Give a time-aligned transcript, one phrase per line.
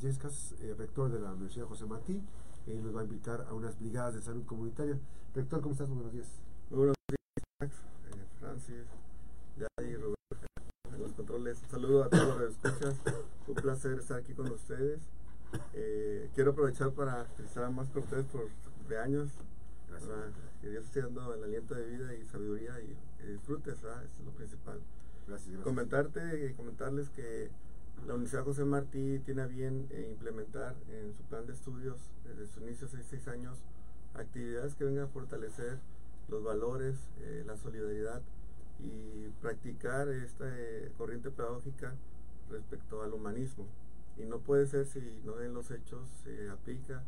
[0.00, 2.22] Yescas, eh, rector de la Universidad José Martí,
[2.66, 4.98] y nos va a invitar a unas brigadas de salud comunitaria.
[5.34, 5.88] Rector, ¿cómo estás?
[5.88, 6.28] buenos días.
[6.70, 7.20] Muy buenos días,
[7.60, 8.86] eh, Francis,
[9.56, 10.46] Yadi, Roberto,
[10.92, 11.62] en los controles.
[11.62, 12.96] Un saludo a todos los que escuchas.
[13.46, 15.00] Un placer estar aquí con ustedes.
[15.74, 19.30] Eh, quiero aprovechar para felicitar más por ustedes por cumpleaños.
[19.88, 24.04] Para que Dios esté dando el aliento de vida y sabiduría y que disfrutes, ¿verdad?
[24.04, 24.80] Eso es lo principal.
[25.26, 25.64] Gracias, gracias.
[25.64, 27.50] Comentarte y comentarles que
[28.04, 32.46] la Universidad José Martí tiene a bien eh, implementar en su plan de estudios desde
[32.46, 33.58] su inicio hace seis años
[34.14, 35.78] actividades que vengan a fortalecer
[36.28, 38.22] los valores, eh, la solidaridad
[38.80, 41.94] y practicar esta eh, corriente pedagógica
[42.50, 43.66] respecto al humanismo.
[44.18, 47.02] Y no puede ser si no en los hechos se aplica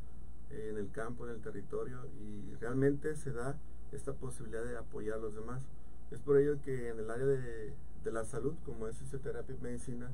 [0.50, 3.56] en el campo, en el territorio y realmente se da
[3.92, 5.62] esta posibilidad de apoyar a los demás.
[6.10, 7.72] Es por ello que en el área de,
[8.04, 10.10] de la salud, como es fisioterapia y medicina,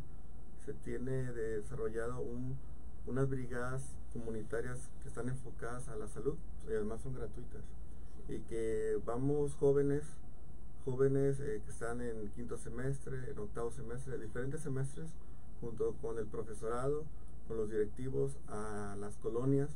[0.65, 2.57] se tiene desarrollado un,
[3.07, 6.37] unas brigadas comunitarias que están enfocadas a la salud
[6.69, 7.63] y además son gratuitas.
[8.29, 10.05] Y que vamos jóvenes
[10.85, 15.09] jóvenes eh, que están en quinto semestre, en octavo semestre, diferentes semestres,
[15.61, 17.05] junto con el profesorado,
[17.49, 19.71] con los directivos, a las colonias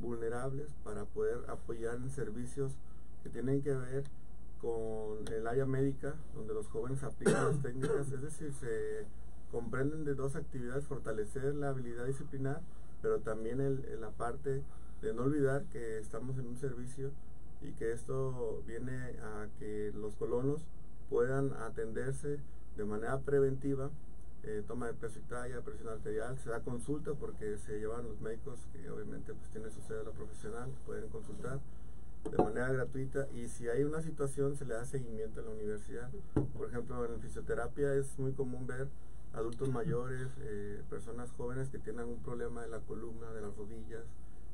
[0.00, 2.72] vulnerables para poder apoyar en servicios
[3.22, 4.04] que tienen que ver
[4.60, 9.06] con el área médica, donde los jóvenes aplican las técnicas, es decir, se
[9.52, 12.62] comprenden de dos actividades, fortalecer la habilidad disciplinar,
[13.02, 14.62] pero también la parte
[15.02, 17.10] de no olvidar que estamos en un servicio
[17.60, 20.62] y que esto viene a que los colonos
[21.10, 22.40] puedan atenderse
[22.76, 23.90] de manera preventiva,
[24.44, 28.20] eh, toma de peso y talla, presión arterial, se da consulta porque se llevan los
[28.20, 31.60] médicos que obviamente pues tienen su cédula profesional, pueden consultar
[32.30, 36.10] de manera gratuita y si hay una situación se le da seguimiento en la universidad.
[36.56, 38.88] Por ejemplo, en fisioterapia es muy común ver
[39.32, 44.04] adultos mayores, eh, personas jóvenes que tienen un problema de la columna, de las rodillas,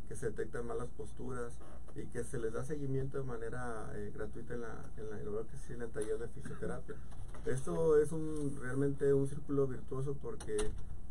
[0.08, 1.52] que se detectan malas posturas
[1.94, 5.82] y que se les da seguimiento de manera eh, gratuita en, la, en, la, en
[5.82, 6.94] el taller de fisioterapia.
[7.44, 10.56] Esto es un, realmente un círculo virtuoso porque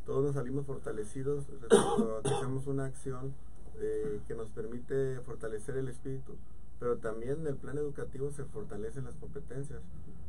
[0.06, 3.34] todos nos salimos fortalecidos respecto a hacemos una acción
[3.80, 6.36] eh, que nos permite fortalecer el espíritu,
[6.80, 9.82] pero también en el plan educativo se fortalecen las competencias.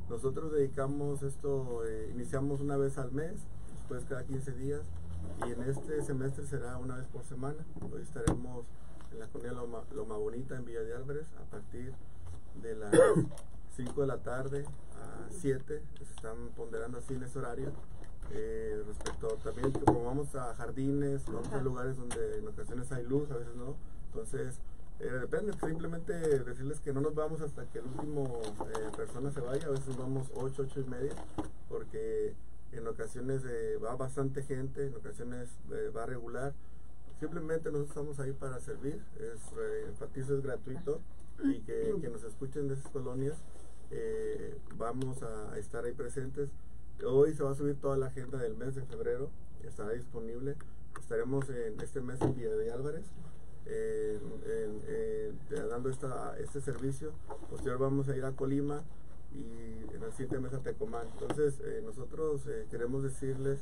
[0.09, 3.35] Nosotros dedicamos esto, eh, iniciamos una vez al mes,
[3.77, 4.81] después cada 15 días,
[5.47, 7.59] y en este semestre será una vez por semana.
[7.93, 8.65] Hoy estaremos
[9.13, 11.93] en la colonia Loma, Loma Bonita, en Villa de Álvarez, a partir
[12.63, 12.95] de las
[13.77, 14.65] 5 de la tarde
[14.97, 17.73] a 7, se están ponderando así en ese horario.
[18.31, 23.31] Eh, respecto también como vamos a jardines, vamos a lugares donde en ocasiones hay luz,
[23.31, 23.77] a veces no,
[24.07, 24.59] entonces
[25.01, 29.41] eh, depende, simplemente decirles que no nos vamos hasta que el último eh, persona se
[29.41, 31.13] vaya, a veces vamos 8, 8 y media,
[31.69, 32.35] porque
[32.73, 35.51] en ocasiones eh, va bastante gente, en ocasiones
[35.97, 36.53] va regular.
[37.21, 39.41] Simplemente nosotros estamos ahí para servir, es,
[39.89, 41.01] enfatizo es gratuito
[41.45, 43.37] y que, que, nos escuchen de esas colonias,
[44.77, 46.51] vamos a, estar ahí presentes.
[47.05, 49.31] Hoy se va a subir toda la agenda del mes de febrero,
[49.65, 50.57] estará disponible.
[51.01, 53.05] Estaremos en este mes en Villa de Álvarez
[55.57, 57.13] dando esta, este servicio.
[57.51, 58.83] Posterior vamos a ir a Colima
[59.33, 61.07] y en el siguiente mes a Tecomán.
[61.13, 63.61] Entonces, eh, nosotros eh, queremos decirles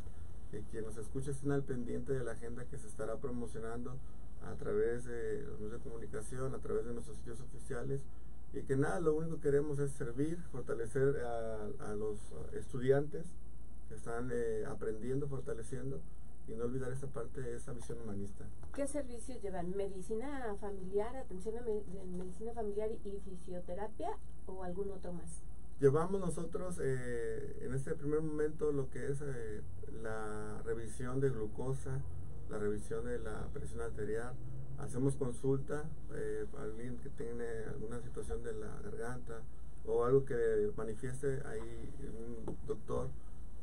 [0.50, 3.96] que quien nos escuche estén al pendiente de la agenda que se estará promocionando
[4.44, 8.02] a través de los medios de comunicación, a través de nuestros sitios oficiales.
[8.52, 12.18] Y que nada, lo único que queremos es servir, fortalecer a, a los
[12.52, 13.26] estudiantes
[13.88, 16.00] que están eh, aprendiendo, fortaleciendo
[16.48, 18.44] y no olvidar esta parte de esa visión humanista.
[18.74, 19.76] ¿Qué servicios llevan?
[19.76, 21.82] ¿Medicina familiar, atención a me
[22.18, 24.10] medicina familiar y fisioterapia
[24.46, 25.42] o algún otro más?
[25.80, 29.60] Llevamos nosotros eh, en este primer momento lo que es eh,
[30.02, 32.00] la revisión de glucosa,
[32.48, 34.34] la revisión de la presión arterial,
[34.78, 35.84] hacemos consulta
[36.14, 39.42] eh, para alguien que tiene alguna situación de la garganta
[39.84, 43.08] o algo que manifieste ahí un doctor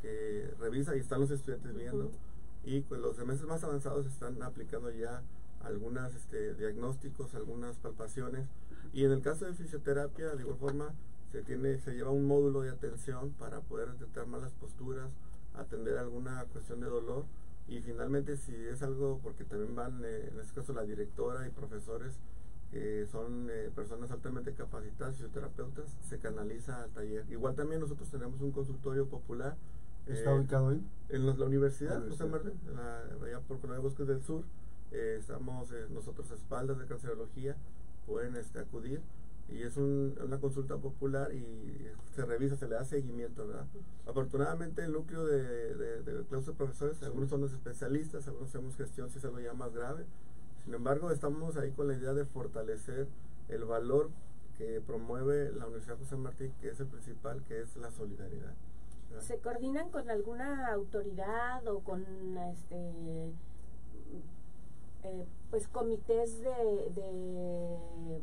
[0.02, 2.06] que revisa y están los estudiantes viendo.
[2.06, 2.33] Uh -huh
[2.64, 5.22] y pues los semestres más avanzados están aplicando ya
[5.64, 8.48] algunos este, diagnósticos, algunas palpaciones
[8.94, 10.94] y en el caso de fisioterapia de igual forma
[11.32, 15.10] se tiene se lleva un módulo de atención para poder detectar malas posturas,
[15.54, 17.26] atender alguna cuestión de dolor
[17.68, 21.52] y finalmente si es algo porque también van eh, en este caso la directora y
[21.52, 22.20] profesores
[22.72, 27.24] que son eh, personas altamente capacitadas fisioterapeutas se canaliza al taller.
[27.30, 29.56] Igual también nosotros tenemos un consultorio popular
[30.08, 30.82] ¿Está eh, ubicado ahí?
[31.10, 32.54] En la, la universidad, la José Martín,
[33.24, 34.44] allá por Colonia Bosques del Sur.
[34.92, 37.56] Eh, estamos eh, nosotros a espaldas de cancerología,
[38.06, 39.02] pueden este, acudir
[39.50, 41.44] y es una consulta popular y
[42.16, 43.66] se revisa, se le da seguimiento, ¿verdad?
[44.08, 49.18] Afortunadamente el núcleo de, de, de profesores, algunos son los especialistas, algunos hacemos gestión si
[49.18, 50.06] es algo ya más grave.
[50.64, 53.08] Sin embargo, estamos ahí con la idea de fortalecer
[53.50, 54.10] el valor
[54.58, 58.54] que promueve la Universidad José Martí, que es el principal, que es la solidaridad.
[59.20, 62.04] ¿Se coordinan con alguna autoridad o con
[62.38, 63.34] este
[65.04, 68.22] eh, pues comités de, de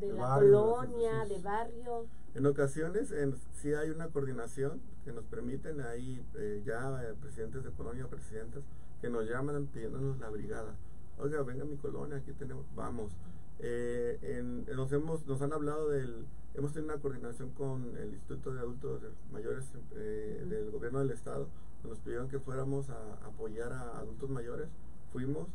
[0.00, 2.06] de, la colonia, de barrio.
[2.34, 7.64] En ocasiones en, sí hay una coordinación que nos permiten ahí eh, ya eh, presidentes
[7.64, 8.62] de colonia o presidentes
[9.00, 10.74] que nos llaman pidiéndonos la brigada.
[11.18, 13.12] Oiga, venga a mi colonia, aquí tenemos, vamos.
[13.58, 16.26] Eh, en, nos, hemos, nos han hablado del,
[16.56, 21.48] hemos tenido una coordinación con el Instituto de Adultos Mayores del Gobierno del Estado,
[21.84, 24.68] nos pidieron que fuéramos a apoyar a adultos mayores,
[25.12, 25.46] fuimos,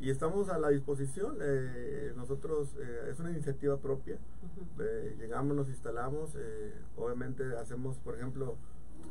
[0.00, 1.36] y estamos a la disposición.
[1.42, 4.18] Eh, nosotros, eh, es una iniciativa propia.
[4.78, 6.36] Eh, llegamos, nos instalamos,
[6.96, 8.56] obviamente hacemos, por ejemplo,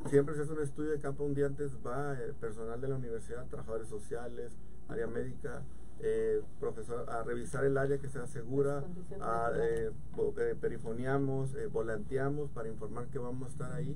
[0.09, 3.45] siempre se hace un estudio de campo un día antes, va personal de la universidad,
[3.47, 4.51] trabajadores sociales,
[4.87, 5.61] área médica,
[6.59, 8.83] profesor, a revisar el área que sea segura,
[9.21, 9.51] a,
[10.61, 13.95] perifoniamos, volanteamos para informar que vamos a estar ahí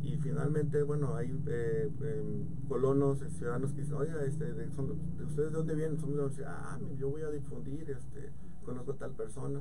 [0.00, 5.36] y finalmente, bueno, hay eh, em, colonos, eh, ciudadanos que dicen, oiga, este, de, ¿ustedes
[5.36, 5.98] de dónde vienen?
[5.98, 8.30] Son de ah, yo voy a difundir, este,
[8.64, 9.60] conozco a tal persona.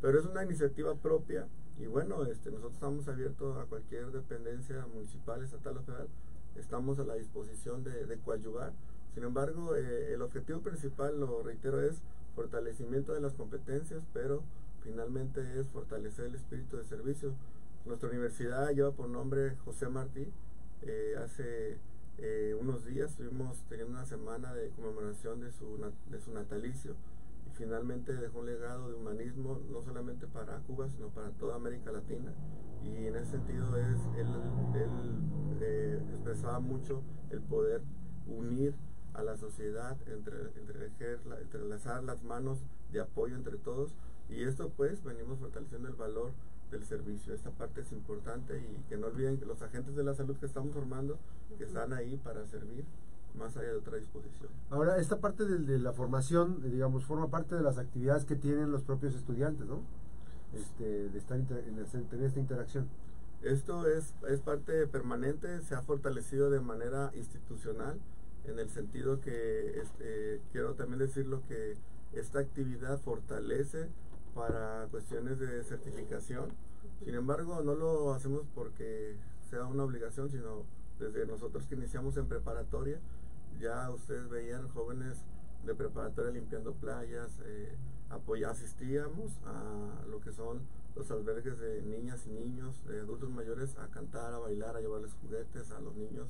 [0.00, 1.48] Pero es una iniciativa propia
[1.78, 6.08] y bueno, este, nosotros estamos abiertos a cualquier dependencia municipal, estatal o federal.
[6.54, 8.72] Estamos a la disposición de, de coadyuvar.
[9.18, 12.00] Sin embargo, eh, el objetivo principal, lo reitero, es
[12.36, 14.44] fortalecimiento de las competencias, pero
[14.84, 17.34] finalmente es fortalecer el espíritu de servicio
[17.84, 20.28] nuestra universidad lleva por nombre José Martí.
[20.82, 21.78] Eh, hace
[22.18, 25.80] eh, unos días estuvimos teniendo una semana de conmemoración de su,
[26.10, 26.94] de su natalicio
[27.48, 31.90] y finalmente dejó un legado de humanismo no solamente para Cuba, sino para toda América
[31.90, 32.32] Latina.
[32.84, 34.28] Y en ese sentido es, él,
[36.12, 37.80] expresaba mucho el poder
[38.28, 38.74] unir
[39.18, 40.86] a la sociedad, entre, entre,
[41.40, 42.58] entrelazar las manos
[42.92, 43.92] de apoyo entre todos.
[44.28, 46.32] Y esto pues venimos fortaleciendo el valor
[46.70, 47.34] del servicio.
[47.34, 50.46] Esta parte es importante y que no olviden que los agentes de la salud que
[50.46, 51.18] estamos formando,
[51.56, 52.84] que están ahí para servir
[53.36, 54.50] más allá de otra disposición.
[54.70, 58.82] Ahora, esta parte de, la formación, digamos, forma parte de las actividades que tienen los
[58.82, 59.80] propios estudiantes, ¿no?
[60.54, 62.88] Este, de estar en, tener esta interacción.
[63.42, 67.98] Esto es, es parte permanente, se ha fortalecido de manera institucional,
[68.48, 71.76] en el sentido que este, quiero también decirlo que
[72.12, 73.88] esta actividad fortalece
[74.34, 76.50] para cuestiones de certificación.
[77.04, 79.16] Sin embargo, no lo hacemos porque
[79.50, 80.64] sea una obligación, sino
[80.98, 82.98] desde nosotros que iniciamos en preparatoria,
[83.60, 85.24] ya ustedes veían jóvenes
[85.64, 87.76] de preparatoria limpiando playas, eh,
[88.46, 90.60] asistíamos a lo que son
[90.96, 95.12] los albergues de niñas y niños, de adultos mayores, a cantar, a bailar, a llevarles
[95.22, 96.28] juguetes a los niños.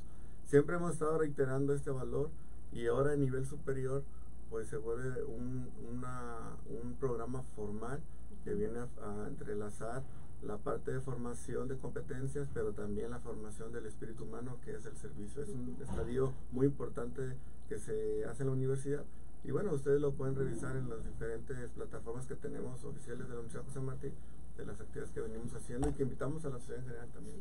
[0.49, 2.31] Siempre hemos estado reiterando este valor
[2.73, 4.03] y ahora a nivel superior
[4.49, 8.01] pues se vuelve un, un programa formal
[8.45, 10.03] que viene a, entrelazar
[10.41, 14.87] la parte de formación de competencias, pero también la formación del espíritu humano, que es
[14.87, 15.43] el servicio.
[15.43, 17.37] Es un estadio muy importante
[17.69, 19.05] que se hace en la universidad.
[19.45, 23.41] Y bueno, ustedes lo pueden revisar en las diferentes plataformas que tenemos oficiales de la
[23.41, 24.13] Universidad José Martí,
[24.59, 27.37] de las actividades que venimos haciendo y que invitamos a la sociedad en general también.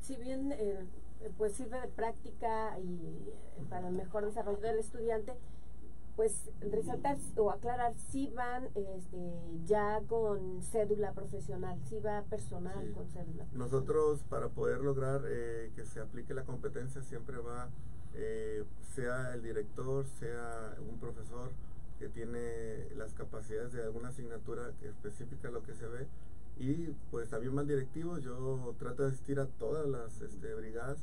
[0.00, 0.84] Si bien eh,
[1.38, 5.36] pues sirve de práctica y eh, para el mejor desarrollo del estudiante,
[6.16, 9.32] pues resaltar o aclarar si van este,
[9.64, 13.46] ya con cédula profesional, si va personal con cédula.
[13.52, 17.70] Nosotros para poder lograr eh, que se aplique la competencia siempre va,
[18.14, 18.64] eh,
[18.94, 21.50] sea el director, sea un profesor
[21.98, 26.06] que tiene las capacidades de alguna asignatura que especifica lo que se ve
[26.58, 30.98] y pues también más directivos, yo trato de asistir a todas las este, brigadas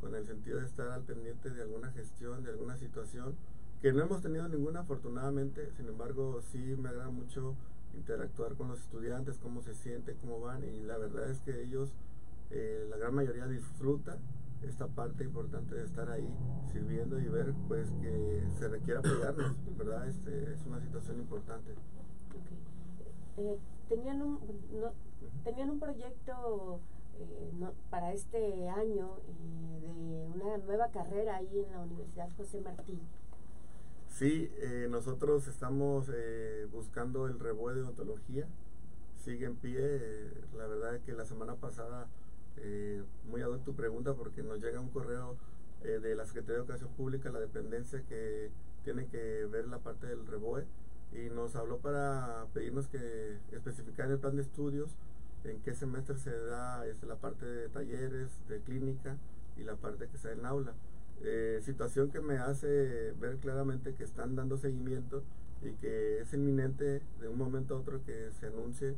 [0.00, 3.34] con el sentido de estar al pendiente de alguna gestión, de alguna situación
[3.82, 7.54] que no hemos tenido ninguna afortunadamente, sin embargo sí me agrada mucho
[7.94, 11.92] interactuar con los estudiantes, cómo se sienten, cómo van y la verdad es que ellos,
[12.50, 14.18] eh, la gran mayoría disfruta
[14.62, 16.28] esta parte importante de estar ahí
[16.70, 20.06] sirviendo y ver pues que se requiere apoyarnos, ¿verdad?
[20.06, 21.72] Este, es una situación importante.
[23.38, 23.58] Eh,
[23.90, 24.38] tenían, un,
[25.44, 26.80] tenían un proyecto
[27.18, 27.52] eh,
[27.90, 29.18] para este año
[29.82, 32.98] de una nueva carrera ahí en la Universidad José Martí.
[34.08, 38.46] Sí, eh, nosotros estamos eh, buscando el reboe de odontología.
[39.16, 39.78] Sigue en pie.
[39.80, 42.08] Eh, la verdad es que la semana pasada,
[43.24, 45.36] muy ad tu pregunta, porque nos llega un correo
[45.82, 48.50] de la Secretaría de Educación Pública, la dependencia que
[48.84, 50.66] tiene que ver la parte del reboe.
[51.12, 54.90] Y nos habló para pedirnos que especificar el plan de estudios
[55.44, 59.16] en qué semestre se da este, la parte de talleres, de clínica
[59.56, 60.74] y la parte que está en aula.
[61.22, 65.22] Eh, situación que me hace ver claramente que están dando seguimiento
[65.62, 68.96] y que es inminente de un momento a otro que se anuncie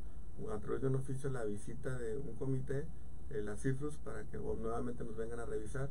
[0.52, 2.84] a través de un oficio la visita de un comité,
[3.30, 5.88] eh, la CIFRUS, para que nuevamente nos vengan a revisar.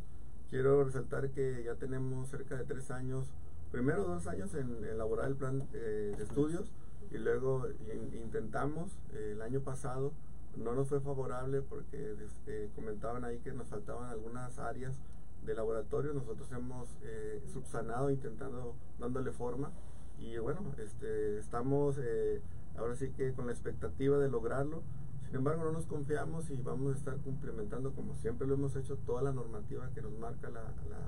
[0.49, 3.27] Quiero resaltar que ya tenemos cerca de tres años,
[3.71, 6.71] primero dos años en elaborar el plan eh, de estudios
[7.11, 7.67] y luego
[8.13, 10.13] intentamos el año pasado
[10.57, 14.99] no nos fue favorable porque este, comentaban ahí que nos faltaban algunas áreas
[15.45, 16.13] de laboratorio.
[16.13, 19.71] Nosotros hemos eh, subsanado intentando dándole forma
[20.19, 22.41] y bueno, este, estamos eh,
[22.77, 24.83] ahora sí que con la expectativa de lograrlo.
[25.31, 28.97] Sin embargo, no nos confiamos y vamos a estar cumplimentando, como siempre lo hemos hecho,
[28.97, 30.61] toda la normativa que nos marca la,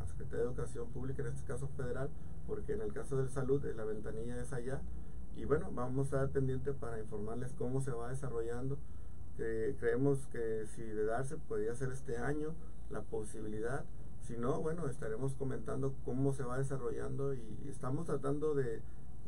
[0.07, 2.09] Secretaría de Educación Pública, en este caso federal,
[2.47, 4.81] porque en el caso de salud eh, la ventanilla es allá.
[5.35, 8.77] Y bueno, vamos a estar pendientes para informarles cómo se va desarrollando
[9.35, 12.53] creemos que si de darse podría ser este año
[12.89, 13.83] la posibilidad.
[14.21, 18.81] Si no, bueno, estaremos comentando cómo se va desarrollando y, estamos tratando de,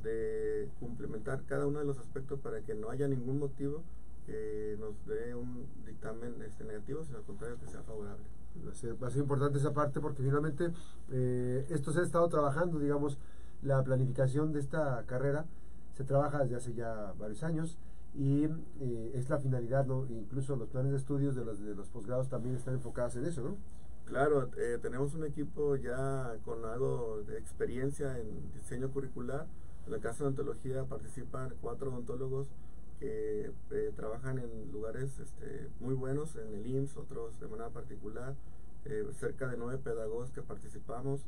[0.03, 3.83] de, complementar cada uno de los aspectos para que no haya ningún motivo
[4.25, 8.25] que nos dé un dictamen este, negativo, sino al contrario que sea favorable.
[8.65, 10.71] Va a ser, va a ser importante esa parte porque finalmente
[11.11, 13.17] eh, esto se ha estado trabajando, digamos,
[13.61, 15.45] la planificación de esta carrera
[15.95, 17.77] se trabaja desde hace ya varios años
[18.13, 18.45] y
[18.79, 20.05] eh, es la finalidad, ¿no?
[20.09, 23.41] Incluso los planes de estudios de los, de los posgrados también están enfocados en eso,
[23.43, 23.57] ¿no?
[24.05, 29.47] Claro, eh, tenemos un equipo ya con algo de experiencia en diseño curricular.
[29.87, 32.47] En el caso de ontología participan cuatro odontólogos
[32.99, 38.35] que eh, trabajan en lugares este, muy buenos, en el IMSS, otros de manera particular,
[39.19, 41.21] cerca de nueve pedagogos que participamos.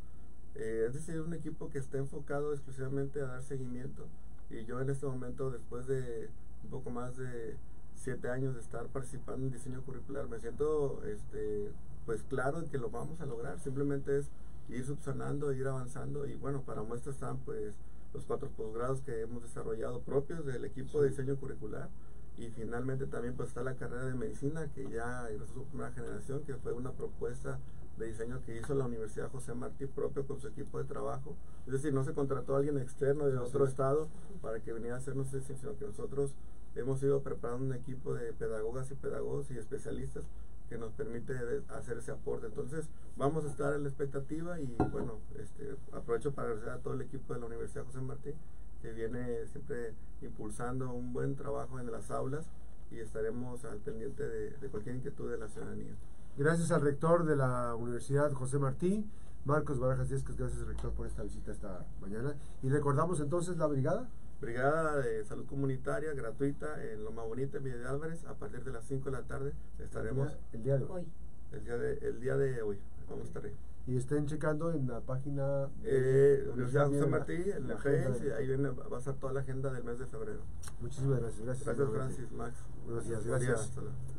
[0.54, 4.06] es decir, un equipo que está enfocado exclusivamente a dar seguimiento.
[4.50, 6.30] Y yo en este momento, después de
[6.64, 7.58] un poco más de
[7.96, 11.72] siete años de estar participando en diseño curricular, me siento este,
[12.06, 13.60] pues claro en que lo vamos a lograr.
[13.60, 14.30] Simplemente es
[14.70, 17.76] ir subsanando, ir avanzando y bueno, para muestra están pues
[18.14, 21.90] los cuatro posgrados que hemos desarrollado propios del equipo de diseño curricular.
[22.38, 26.44] Y finalmente también pues está la carrera de medicina que ya ingresó su primera generación
[26.44, 27.60] que fue una propuesta
[27.98, 31.36] de diseño que hizo la Universidad José Martí propio con su equipo de trabajo.
[31.66, 34.08] Es decir, no se contrató a alguien externo de otro estado
[34.42, 36.36] para que viniera a hacernos eso, sino que nosotros
[36.76, 40.26] hemos ido preparando un equipo de pedagogas y pedagogos y especialistas
[40.70, 41.34] que nos permite
[41.70, 42.48] hacer ese aporte.
[42.48, 46.94] Entonces, vamos a estar en la expectativa y bueno, este, aprovecho para agradecer a todo
[46.94, 48.34] el equipo de la Universidad José Martí
[48.82, 52.46] que viene siempre impulsando un buen trabajo en las aulas
[52.92, 55.96] y estaremos al pendiente de cualquier inquietud de la ciudadanía.
[56.38, 59.04] Gracias al rector de la Universidad José Martí,
[59.44, 62.36] Marcos Barajas Díaz, gracias rector por esta visita esta mañana.
[62.62, 64.08] Y recordamos entonces la brigada.
[64.40, 68.72] Brigada de Salud Comunitaria gratuita en Loma Bonita, en Villa de Álvarez, a partir de
[68.72, 70.38] las 5 de la tarde estaremos.
[70.54, 71.08] El día, de hoy.
[71.52, 72.78] El día de, el día de hoy,
[73.10, 73.54] vamos a estar ahí.
[73.88, 78.46] Y estén checando en la página de eh, Universidad José Martí, en la Face, ahí
[78.46, 80.42] viene, va a estar toda la agenda del mes de febrero.
[80.82, 81.46] Muchísimas gracias.
[81.46, 82.54] Gracias, gracias Francis, Max.
[82.88, 83.72] Gracias, gracias.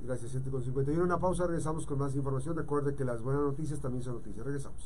[0.04, 1.04] Gracias, 7 con 51.
[1.04, 2.56] Una pausa, regresamos con más información.
[2.56, 4.44] Recuerde que las buenas noticias también son noticias.
[4.44, 4.76] Regresamos.